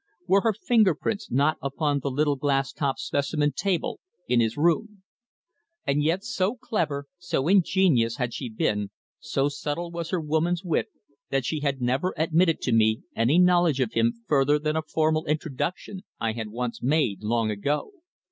[0.25, 5.03] Were her finger prints not upon the little glass topped specimen table in his room?
[5.85, 10.87] And yet so clever, so ingenious had she been, so subtle was her woman's wit,
[11.29, 15.27] that she had never admitted to me any knowledge of him further than a formal
[15.27, 17.91] introduction I had once made long ago.